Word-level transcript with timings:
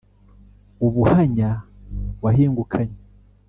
ubuhanya 0.85 1.49
wahingukanye 2.23 2.99